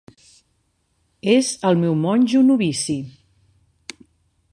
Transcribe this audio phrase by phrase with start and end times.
[1.33, 2.97] És el meu monjo novici.